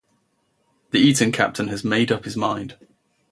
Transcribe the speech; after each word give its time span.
The 0.89 0.97
Eton 0.97 1.31
captain 1.31 1.67
had 1.67 1.83
made 1.85 2.11
up 2.11 2.25
his 2.25 2.35
mind. 2.35 2.75